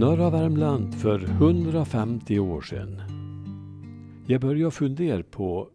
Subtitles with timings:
[0.00, 3.02] Norra Värmland för 150 år sedan.
[4.26, 5.68] Jag började fundera på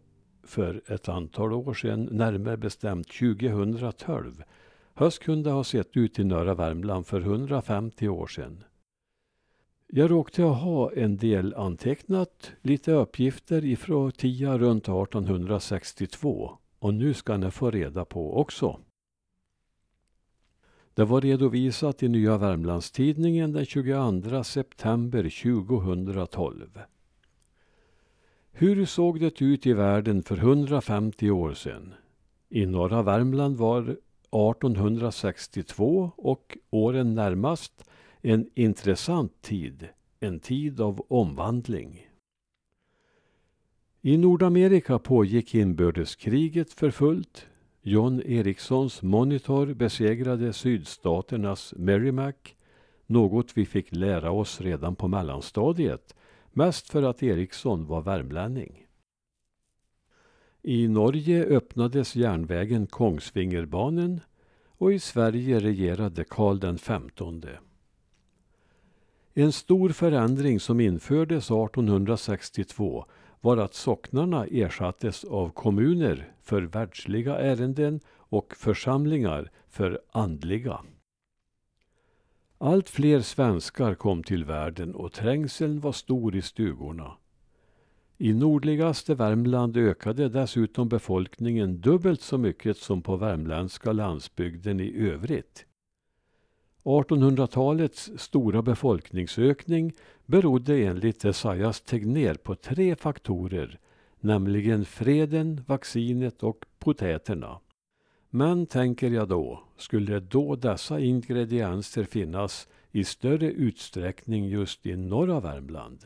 [0.44, 4.42] för ett antal år sedan, närmare bestämt 2012.
[4.94, 8.64] Höst kunde ha sett ut i norra Värmland för 150 år sedan.
[9.86, 17.36] Jag råkade ha en del antecknat, lite uppgifter ifrån tiden runt 1862 och nu ska
[17.36, 18.78] ni få reda på också.
[20.96, 26.80] Det var redovisat i Nya Värmlandstidningen den 22 september 2012.
[28.52, 31.94] Hur såg det ut i världen för 150 år sedan?
[32.48, 37.90] I norra Värmland var 1862 och åren närmast
[38.22, 39.88] en intressant tid,
[40.20, 42.08] en tid av omvandling.
[44.02, 47.46] I Nordamerika pågick inbördeskriget för fullt.
[47.88, 52.56] John Ericssons Monitor besegrade sydstaternas Merrimack,
[53.06, 56.14] något vi fick lära oss redan på mellanstadiet,
[56.52, 58.86] mest för att Ericsson var värmlänning.
[60.62, 64.20] I Norge öppnades järnvägen Kongsvingerbanen
[64.66, 67.58] och i Sverige regerade Karl den femtonde.
[69.34, 73.06] En stor förändring som infördes 1862
[73.46, 80.80] var att socknarna ersattes av kommuner för världsliga ärenden och församlingar för andliga.
[82.58, 87.12] Allt fler svenskar kom till världen och trängseln var stor i stugorna.
[88.18, 95.66] I nordligaste Värmland ökade dessutom befolkningen dubbelt så mycket som på värmländska landsbygden i övrigt.
[96.86, 99.92] 1800-talets stora befolkningsökning
[100.26, 103.78] berodde enligt Esaias Tegnér på tre faktorer,
[104.20, 107.60] nämligen freden, vaccinet och potäterna.
[108.30, 115.40] Men, tänker jag då, skulle då dessa ingredienser finnas i större utsträckning just i norra
[115.40, 116.04] Värmland?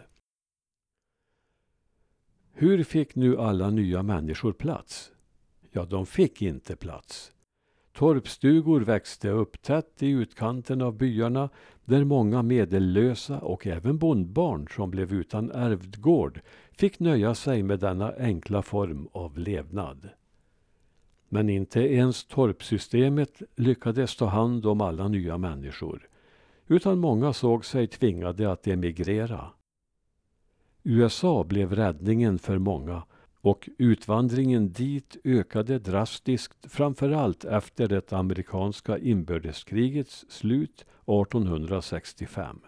[2.52, 5.12] Hur fick nu alla nya människor plats?
[5.70, 7.32] Ja, de fick inte plats.
[7.92, 11.48] Torpstugor växte upp tätt i utkanten av byarna
[11.84, 16.40] där många medellösa och även bondbarn som blev utan ärvd gård
[16.72, 20.08] fick nöja sig med denna enkla form av levnad.
[21.28, 26.08] Men inte ens torpsystemet lyckades ta hand om alla nya människor
[26.68, 29.50] utan många såg sig tvingade att emigrera.
[30.82, 33.02] USA blev räddningen för många
[33.40, 42.60] och utvandringen dit ökade drastiskt framförallt efter det amerikanska inbördeskrigets slut 1865.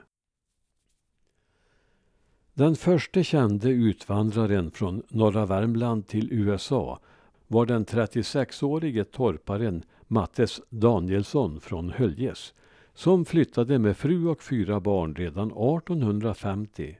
[2.54, 7.00] Den första kände utvandraren från norra Värmland till USA
[7.46, 12.54] var den 36-årige torparen Mattes Danielsson från Höljes
[12.94, 16.96] som flyttade med fru och fyra barn redan 1850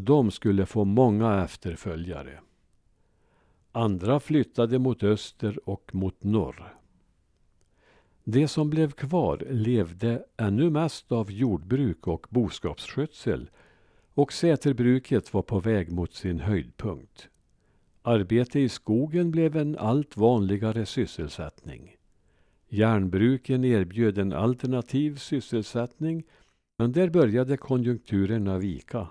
[0.00, 2.40] de skulle få många efterföljare.
[3.72, 6.74] Andra flyttade mot öster och mot norr.
[8.24, 13.50] De som blev kvar levde ännu mest av jordbruk och boskapsskötsel
[14.14, 17.28] och Säterbruket var på väg mot sin höjdpunkt.
[18.02, 21.96] Arbete i skogen blev en allt vanligare sysselsättning.
[22.68, 26.24] Järnbruken erbjöd en alternativ sysselsättning
[26.76, 29.08] men där började konjunkturerna vika.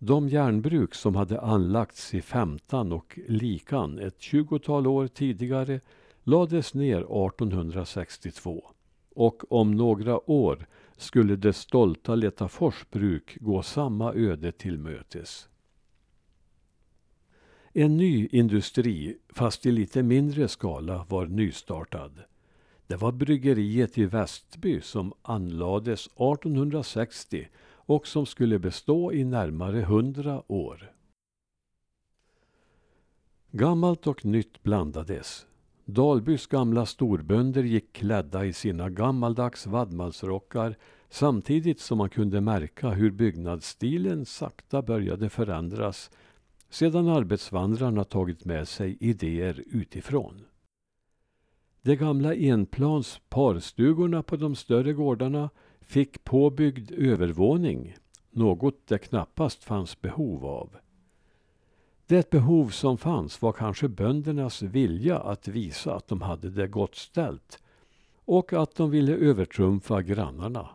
[0.00, 5.80] De järnbruk som hade anlagts i Femtan och Likan ett tjugotal år tidigare
[6.24, 8.64] lades ner 1862
[9.14, 10.66] och om några år
[10.96, 15.48] skulle det stolta Letafors bruk gå samma öde till mötes.
[17.72, 22.20] En ny industri, fast i lite mindre skala, var nystartad.
[22.86, 27.48] Det var bryggeriet i Västby som anlades 1860
[27.88, 30.92] och som skulle bestå i närmare hundra år.
[33.50, 35.46] Gammalt och nytt blandades.
[35.84, 40.76] Dalbys gamla storbönder gick klädda i sina gammaldags vadmalsrockar
[41.08, 46.10] samtidigt som man kunde märka hur byggnadsstilen sakta började förändras
[46.70, 50.44] sedan arbetsvandrarna tagit med sig idéer utifrån.
[51.82, 55.50] De gamla enplans parstugorna på de större gårdarna
[55.88, 57.96] fick påbyggd övervåning,
[58.30, 60.76] något det knappast fanns behov av.
[62.06, 66.94] Det behov som fanns var kanske böndernas vilja att visa att de hade det gott
[66.94, 67.62] ställt
[68.24, 70.68] och att de ville övertrumfa grannarna.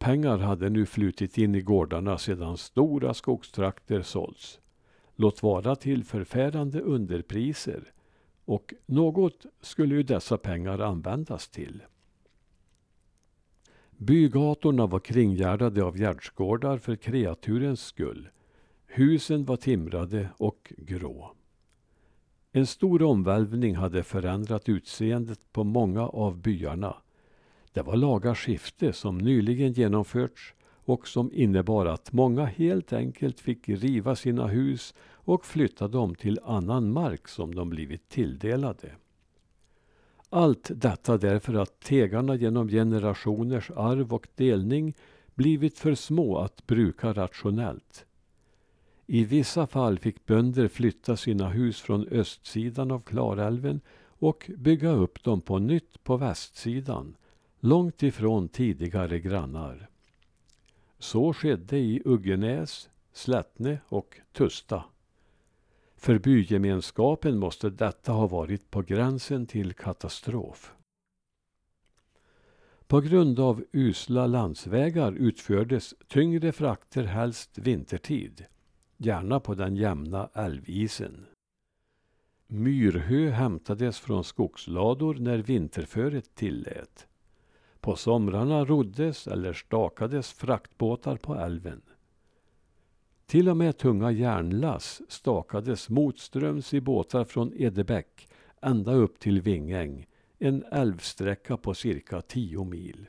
[0.00, 4.60] Pengar hade nu flutit in i gårdarna sedan stora skogstrakter sålts.
[5.16, 7.92] Låt vara till förfärande underpriser.
[8.44, 11.82] Och något skulle ju dessa pengar användas till.
[13.98, 18.28] Bygatorna var kringgärdade av gärdsgårdar för kreaturens skull.
[18.86, 21.32] Husen var timrade och grå.
[22.52, 26.96] En stor omvälvning hade förändrat utseendet på många av byarna.
[27.72, 30.54] Det var laga skifte som nyligen genomförts
[30.84, 36.40] och som innebar att många helt enkelt fick riva sina hus och flytta dem till
[36.44, 38.90] annan mark som de blivit tilldelade.
[40.34, 44.94] Allt detta därför att tegarna genom generationers arv och delning
[45.34, 48.06] blivit för små att bruka rationellt.
[49.06, 55.24] I vissa fall fick bönder flytta sina hus från östsidan av Klarälven och bygga upp
[55.24, 57.16] dem på nytt på västsidan,
[57.60, 59.88] långt ifrån tidigare grannar.
[60.98, 64.84] Så skedde i Uggenäs, Slättne och Tusta.
[66.04, 70.74] För bygemenskapen måste detta ha varit på gränsen till katastrof.
[72.86, 78.44] På grund av usla landsvägar utfördes tyngre frakter helst vintertid,
[78.96, 81.26] gärna på den jämna älvisen.
[82.46, 87.06] Myrhö hämtades från skogslador när vinterföret tillät.
[87.80, 91.82] På somrarna roddes eller stakades fraktbåtar på älven.
[93.26, 98.28] Till och med tunga järnlass stakades motströms i båtar från Edebäck
[98.62, 100.06] ända upp till Vingäng,
[100.38, 103.06] en älvsträcka på cirka tio mil.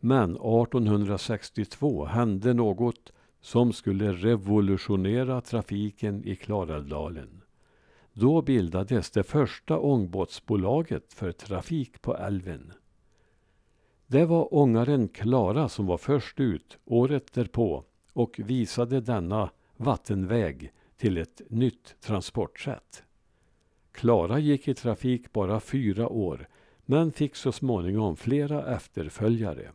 [0.00, 7.42] Men 1862 hände något som skulle revolutionera trafiken i Klarälvdalen.
[8.12, 12.72] Då bildades det första ångbåtsbolaget för trafik på älven.
[14.06, 21.18] Det var ångaren Klara som var först ut året därpå och visade denna vattenväg till
[21.18, 23.02] ett nytt transportsätt.
[23.92, 26.48] Klara gick i trafik bara fyra år
[26.86, 29.72] men fick så småningom flera efterföljare.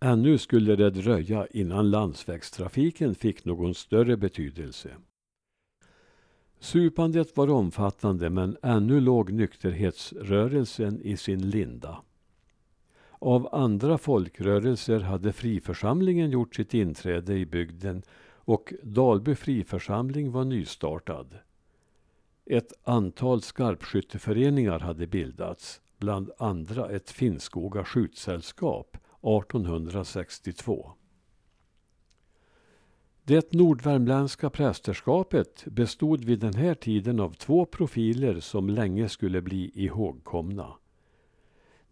[0.00, 4.90] Ännu skulle det dröja innan landsvägstrafiken fick någon större betydelse.
[6.58, 12.02] Supandet var omfattande men ännu låg nykterhetsrörelsen i sin linda.
[13.24, 18.02] Av andra folkrörelser hade friförsamlingen gjort sitt inträde i bygden
[18.34, 21.38] och Dalby friförsamling var nystartad.
[22.46, 30.92] Ett antal skarpskytteföreningar hade bildats, bland andra ett Finnskoga skjutsällskap 1862.
[33.22, 39.70] Det nordvärmländska prästerskapet bestod vid den här tiden av två profiler som länge skulle bli
[39.74, 40.74] ihågkomna.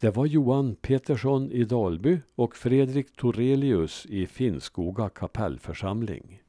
[0.02, 6.42] Det var Johan Petersson i Dalby och Fredrik Torelius i Finnskoga kapellförsamling.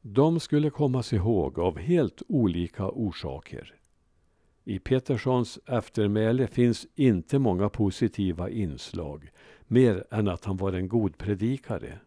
[0.00, 3.74] De skulle kommas ihåg av helt olika orsaker.
[4.64, 9.30] I Peterssons eftermäle finns inte många positiva inslag,
[9.66, 11.98] mer än att han var en god predikare.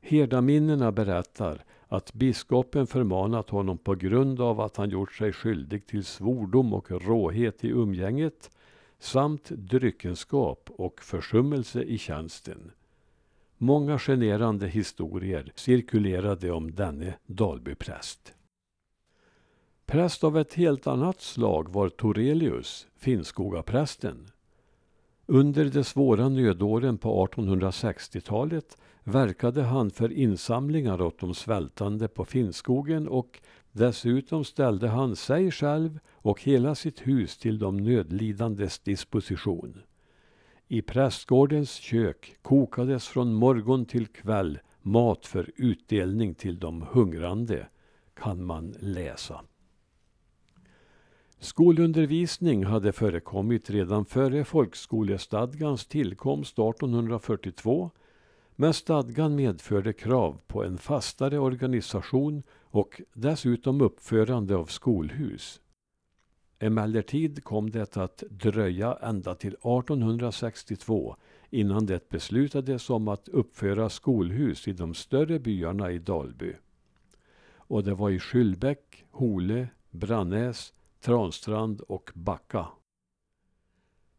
[0.00, 6.04] Herdaminnena berättar att biskopen förmanat honom på grund av att han gjort sig skyldig till
[6.04, 8.50] svordom och råhet i umgänget
[8.98, 12.72] samt dryckenskap och försummelse i tjänsten.
[13.56, 18.34] Många generande historier cirkulerade om denne Dalbypräst.
[19.86, 24.30] Präst av ett helt annat slag var Torelius, Finnskogaprästen.
[25.30, 33.08] Under de svåra nödåren på 1860-talet verkade han för insamlingar åt de svältande på Finnskogen
[33.08, 33.40] och
[33.72, 39.80] dessutom ställde han sig själv och hela sitt hus till de nödlidandes disposition.
[40.68, 47.66] I prästgårdens kök kokades från morgon till kväll mat för utdelning till de hungrande,
[48.14, 49.40] kan man läsa.
[51.40, 57.90] Skolundervisning hade förekommit redan före folkskolestadgans tillkomst 1842
[58.56, 65.60] men stadgan medförde krav på en fastare organisation och dessutom uppförande av skolhus.
[66.58, 71.16] Emellertid kom det att dröja ända till 1862
[71.50, 76.52] innan det beslutades om att uppföra skolhus i de större byarna i Dalby.
[77.54, 82.68] Och det var i Skyllbäck, Hole, Brannäs, Transtrand och Backa.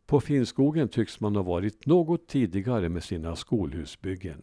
[0.05, 4.41] På Finnskogen tycks man ha varit något tidigare med sina skolhusbyggen.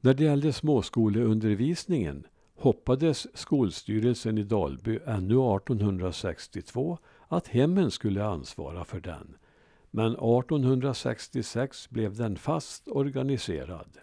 [0.00, 6.98] När det gällde småskoleundervisningen hoppades skolstyrelsen i Dalby ännu 1862
[7.28, 9.36] att hemmen skulle ansvara för den.
[9.90, 13.98] Men 1866 blev den fast organiserad.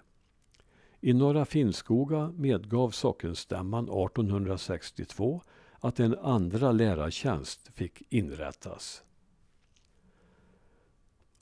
[1.01, 5.41] I Norra Finnskoga medgav sockenstämman 1862
[5.83, 9.03] att en andra lärartjänst fick inrättas.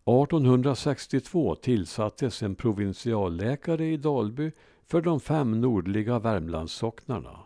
[0.05, 4.51] 1862 tillsattes en provinsialläkare i Dalby
[4.85, 7.39] för de fem nordliga Värmlandssocknarna.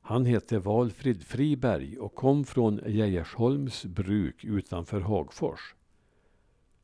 [0.00, 5.74] Han hette Valfrid Friberg och kom från Geijersholms bruk utanför Hagfors.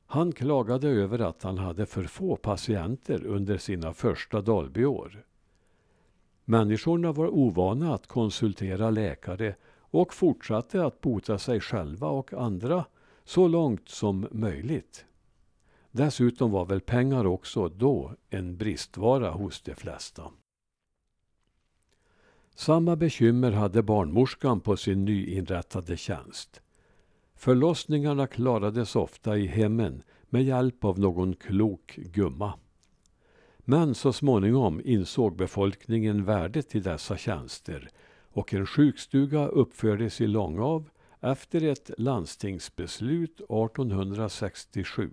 [0.07, 5.25] Han klagade över att han hade för få patienter under sina första Dalbyår.
[6.53, 12.85] Människorna var ovana att konsultera läkare och fortsatte att bota sig själva och andra
[13.25, 15.05] så långt som möjligt.
[15.91, 20.31] Dessutom var väl pengar också då en bristvara hos de flesta.
[22.55, 26.61] Samma bekymmer hade barnmorskan på sin nyinrättade tjänst.
[27.35, 32.55] Förlossningarna klarades ofta i hemmen med hjälp av någon klok gumma.
[33.73, 37.91] Men så småningom insåg befolkningen värdet i dessa tjänster
[38.29, 45.11] och en sjukstuga uppfördes i Långav efter ett landstingsbeslut 1867.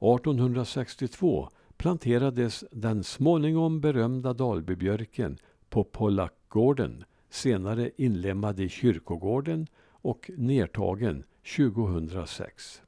[0.00, 5.38] 1862 planterades den småningom berömda Dalbybjörken
[5.68, 11.24] på Pollackgården, senare inlemmad i kyrkogården och nertagen
[11.56, 12.82] 2006.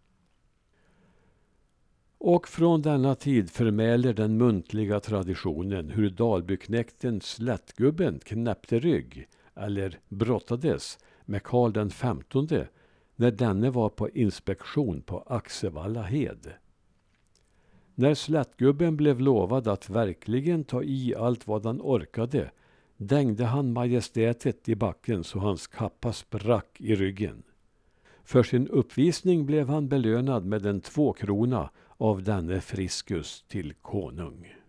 [2.22, 10.98] Och från denna tid förmäler den muntliga traditionen hur dalbyknekten Slättgubben knäppte rygg, eller brottades,
[11.24, 12.68] med Karl den femtonde
[13.16, 16.52] när denne var på inspektion på Axevalla hed.
[17.94, 22.50] När slättgubben blev lovad att verkligen ta i allt vad han orkade
[22.96, 27.42] dängde han majestätet i backen så hans kappa sprack i ryggen.
[28.24, 34.59] För sin uppvisning blev han belönad med en tvåkrona av denne Friskus till konung.